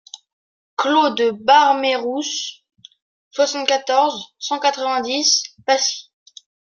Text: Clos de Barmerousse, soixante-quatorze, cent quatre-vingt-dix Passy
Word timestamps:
Clos 0.77 1.13
de 1.13 1.29
Barmerousse, 1.31 2.63
soixante-quatorze, 3.29 4.23
cent 4.39 4.57
quatre-vingt-dix 4.59 5.43
Passy 5.63 6.09